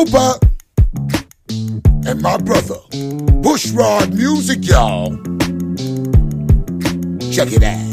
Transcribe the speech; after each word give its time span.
Cooper 0.00 0.38
and 2.08 2.22
my 2.22 2.38
brother. 2.38 2.80
Bushrod 3.42 4.14
music, 4.14 4.66
y'all. 4.66 5.10
Check 7.30 7.52
it 7.52 7.62
out. 7.62 7.90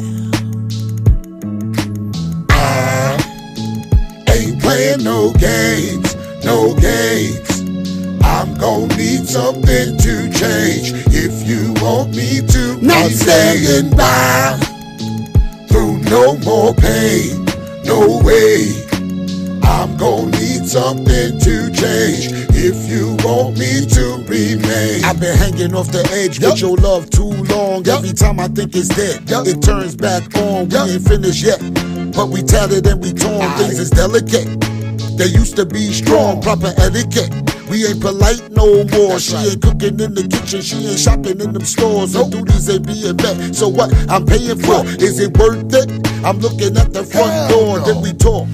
I 2.49 3.17
ain't 4.31 4.62
playing 4.62 5.04
no 5.04 5.33
games, 5.33 6.15
no 6.46 6.73
games. 6.75 7.60
I'm 8.24 8.58
gonna 8.58 8.96
need 8.96 9.28
something 9.28 9.97
to 9.97 10.31
change 10.31 10.94
if 11.12 11.46
you 11.46 11.74
want 11.83 12.15
me 12.15 12.39
to. 12.39 12.78
Not 12.81 13.12
staying 13.12 13.89
by 13.89 14.58
through 15.67 15.97
no 16.03 16.38
more 16.38 16.73
pain, 16.73 17.44
no 17.84 18.21
way. 18.23 18.88
I'm 19.63 19.98
gonna 19.98 20.31
need 20.31 20.66
something 20.66 21.39
to 21.39 21.66
change 21.88 22.27
if 22.52 22.90
you 22.90 23.16
want 23.23 23.57
me 23.57 23.85
to 23.88 24.03
remain. 24.27 25.03
I've 25.03 25.20
been 25.20 25.38
hanging 25.38 25.73
off 25.73 25.91
the 25.91 26.03
edge 26.11 26.39
with 26.39 26.59
your 26.59 26.75
love 26.77 27.09
too 27.09 27.31
long. 27.53 27.88
Every 27.88 28.13
time 28.13 28.39
I 28.39 28.48
think 28.48 28.75
it's 28.75 28.89
dead, 28.89 29.23
it 29.48 29.61
turns 29.61 29.95
back 29.95 30.23
on. 30.35 30.70
We 30.70 30.77
ain't 30.77 31.08
finished 31.08 31.44
yet, 31.44 31.59
but 32.13 32.27
we 32.30 32.41
tatted 32.44 32.85
and 32.88 33.02
we 33.02 33.13
torn. 33.13 33.49
Things 33.58 33.80
is 33.80 33.89
delicate. 33.89 34.47
They 35.17 35.27
used 35.27 35.55
to 35.55 35.66
be 35.66 35.91
strong, 35.91 36.41
proper 36.41 36.73
etiquette. 36.77 37.31
We 37.70 37.85
ain't 37.85 38.02
polite 38.02 38.41
no 38.52 38.83
more. 38.85 39.19
she 39.19 39.35
ain't 39.35 39.61
cooking 39.61 39.99
in 39.99 40.13
the 40.13 40.27
kitchen. 40.30 40.61
She 40.61 40.88
ain't 40.88 40.99
shopping 40.99 41.41
in 41.41 41.52
them 41.53 41.66
stores. 41.66 42.13
Her 42.13 42.30
duties 42.30 42.69
ain't 42.69 42.85
being 42.85 43.16
met. 43.17 43.55
So 43.55 43.67
what 43.67 43.91
I'm 44.09 44.25
paying 44.25 44.59
for, 44.59 44.85
is 45.03 45.19
it 45.19 45.35
worth 45.38 45.73
it? 45.73 45.89
I'm 46.23 46.39
looking 46.39 46.77
at 46.77 46.94
the 46.94 47.03
front 47.03 47.49
door. 47.49 47.80
Then 47.80 48.02
we 48.02 48.13
talk. 48.13 48.47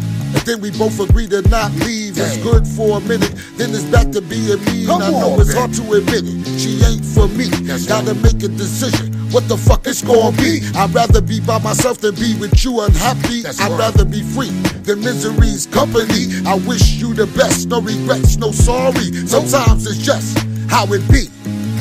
Then 0.45 0.59
we 0.59 0.71
both 0.71 0.99
agree 0.99 1.27
to 1.27 1.41
not 1.49 1.71
leave. 1.85 2.17
It's 2.17 2.37
good 2.37 2.67
for 2.67 2.97
a 2.97 3.01
minute, 3.01 3.33
then 3.55 3.69
it's 3.71 3.83
back 3.85 4.11
to 4.11 4.21
being 4.21 4.59
me. 4.65 4.87
I 4.87 4.97
know 4.99 5.39
it's 5.39 5.53
hard 5.53 5.73
to 5.73 5.93
admit 5.93 6.23
it. 6.27 6.59
She 6.59 6.83
ain't 6.83 7.05
for 7.05 7.27
me. 7.29 7.49
Gotta 7.87 8.13
make 8.15 8.43
a 8.43 8.49
decision. 8.49 9.13
What 9.31 9.47
the 9.47 9.57
fuck 9.57 9.87
it's 9.87 10.01
gonna 10.01 10.35
be? 10.37 10.61
I'd 10.75 10.93
rather 10.93 11.21
be 11.21 11.39
by 11.39 11.59
myself 11.59 11.99
than 11.99 12.15
be 12.15 12.35
with 12.35 12.63
you 12.63 12.81
unhappy. 12.81 13.45
I'd 13.47 13.79
rather 13.79 14.05
be 14.05 14.21
free 14.21 14.51
than 14.83 14.99
misery's 14.99 15.65
company. 15.65 16.27
I 16.45 16.55
wish 16.67 17.01
you 17.01 17.13
the 17.13 17.25
best, 17.27 17.69
no 17.69 17.79
regrets, 17.81 18.37
no 18.37 18.51
sorry. 18.51 19.13
Sometimes 19.25 19.87
it's 19.87 19.97
just 19.97 20.37
how 20.69 20.85
it 20.91 21.01
be. 21.09 21.29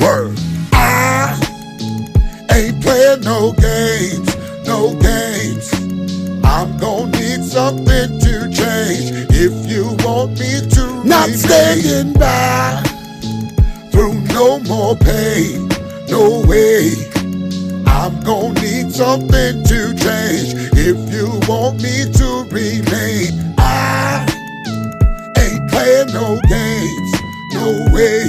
Word. 0.01 0.39
I 0.71 1.37
ain't 2.49 2.81
playing 2.81 3.21
no 3.21 3.51
games, 3.53 4.35
no 4.65 4.95
games. 4.99 5.69
I'm 6.45 6.77
gonna 6.77 7.11
need 7.11 7.43
something 7.43 8.22
if 8.95 9.53
you 9.69 9.85
want 10.05 10.39
me 10.39 10.61
to 10.75 11.03
not 11.03 11.29
standing 11.29 12.13
by 12.13 12.81
through 13.91 14.19
no 14.33 14.59
more 14.61 14.95
pain, 14.97 15.67
no 16.09 16.43
way. 16.47 16.91
I'm 17.87 18.19
gonna 18.21 18.59
need 18.61 18.91
something 18.91 19.63
to 19.63 19.79
change 19.95 20.53
if 20.75 20.97
you 21.13 21.27
want 21.47 21.81
me 21.81 22.05
to 22.19 22.29
remain. 22.51 23.55
I 23.57 24.25
ain't 25.37 25.69
playing 25.71 26.11
no 26.13 26.39
games, 26.49 27.11
no 27.53 27.67
way. 27.93 28.25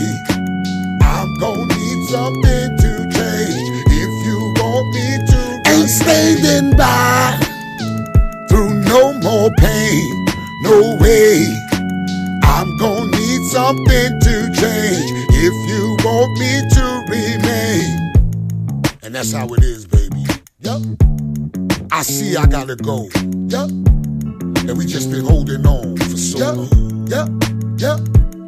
I'm 1.03 1.35
gonna 1.39 1.75
need 1.75 2.09
something 2.09 2.77
to 2.85 2.93
change 3.17 3.69
if 3.89 4.13
you 4.27 4.39
want 4.61 4.87
me 4.95 5.09
to. 5.31 5.71
Ain't 5.73 5.89
standing 5.89 6.77
by 6.77 7.04
no 10.65 10.97
way. 11.01 11.47
I'm 12.43 12.77
gonna 12.79 13.11
need 13.11 13.47
something 13.49 14.21
to 14.21 14.35
change 14.61 15.09
if 15.31 15.55
you 15.71 15.97
want 16.05 16.39
me 16.41 16.53
to 16.75 16.85
remain. 17.09 18.13
And 19.03 19.15
that's 19.15 19.33
how 19.33 19.47
it 19.55 19.63
is, 19.63 19.87
baby. 19.87 20.25
Yup. 20.61 20.83
I 21.93 22.03
see 22.03 22.37
I 22.37 22.47
gotta 22.47 22.77
go. 22.77 23.09
Yup. 23.49 23.71
And 23.71 24.79
we 24.79 24.87
just 24.87 25.11
been 25.11 25.25
holding 25.25 25.67
on 25.67 25.97
for 25.99 26.17
so 26.17 26.39
Yup. 26.39 26.57
long. 26.57 27.07
Yup. 27.09 27.29
Yup. 27.79 28.01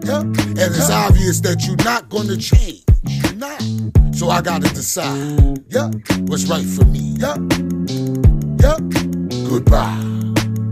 Yup. 0.05 0.25
And 0.25 0.59
it's 0.59 0.91
obvious 0.91 1.41
that 1.41 1.67
you're 1.67 1.85
not 1.85 2.09
gonna 2.09 2.37
change. 2.37 2.85
You're 3.07 3.35
not. 3.35 3.63
So 4.15 4.31
I 4.31 4.41
gotta 4.41 4.69
decide. 4.73 5.63
Yup. 5.71 5.95
What's 6.29 6.47
right 6.47 6.65
for 6.65 6.85
me. 6.87 7.17
Yup. 7.21 7.39
Yup. 8.63 8.81
Goodbye. 9.51 10.03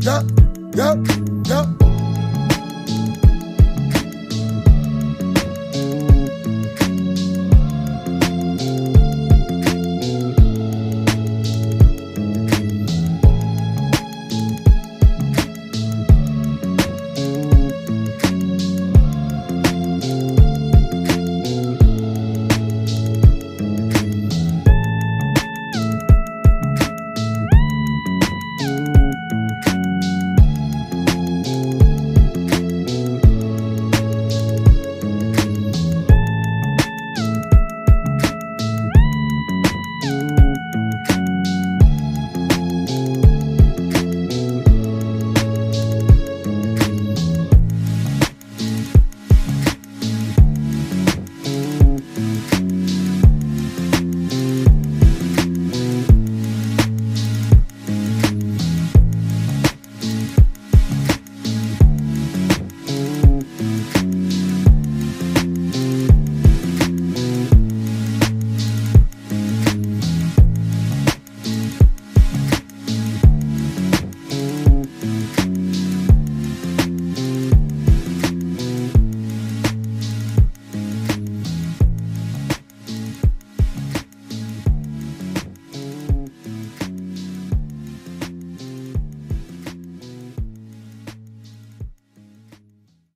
Yup. 0.00 0.24
Yup. 0.74 0.98
Yup. 1.46 1.73